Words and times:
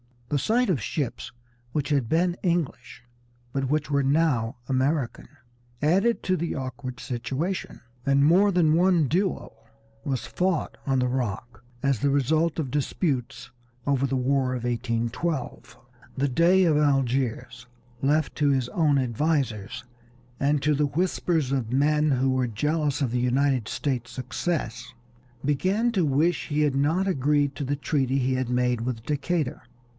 The 0.29 0.39
sight 0.39 0.69
of 0.69 0.81
ships 0.81 1.31
which 1.73 1.89
had 1.89 2.07
been 2.09 2.35
English, 2.41 3.03
but 3.51 3.69
which 3.69 3.91
were 3.91 4.01
now 4.01 4.55
American, 4.69 5.27
added 5.81 6.23
to 6.23 6.37
the 6.37 6.55
awkward 6.55 6.99
situation, 7.01 7.81
and 8.05 8.25
more 8.25 8.51
than 8.51 8.73
one 8.73 9.07
duel 9.09 9.53
was 10.05 10.25
fought 10.25 10.77
on 10.87 10.99
the 10.99 11.07
Rock 11.07 11.63
as 11.83 11.99
the 11.99 12.09
result 12.09 12.57
of 12.57 12.71
disputes 12.71 13.51
over 13.85 14.07
the 14.07 14.15
War 14.15 14.55
of 14.55 14.63
1812. 14.63 15.77
The 16.17 16.29
Dey 16.29 16.63
of 16.63 16.77
Algiers, 16.77 17.67
left 18.01 18.33
to 18.37 18.49
his 18.49 18.69
own 18.69 18.97
advisers 18.97 19.83
and 20.39 20.63
to 20.63 20.73
the 20.73 20.87
whispers 20.87 21.51
of 21.51 21.73
men 21.73 22.09
who 22.09 22.29
were 22.29 22.47
jealous 22.47 23.01
of 23.01 23.11
the 23.11 23.19
United 23.19 23.67
States' 23.67 24.11
success, 24.11 24.93
began 25.45 25.91
to 25.91 26.05
wish 26.05 26.47
he 26.47 26.61
had 26.61 26.73
not 26.75 27.05
agreed 27.05 27.53
to 27.55 27.65
the 27.65 27.75
treaty 27.75 28.17
he 28.17 28.33
had 28.35 28.49
made 28.49 28.81
with 28.81 29.03
Decatur. 29.05 29.63